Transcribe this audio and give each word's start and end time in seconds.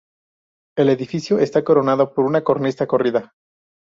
El 0.75 0.89
edificio 0.89 1.37
está 1.37 1.63
coronado 1.63 2.11
por 2.15 2.25
una 2.25 2.43
cornisa 2.43 2.87
corrida. 2.87 3.35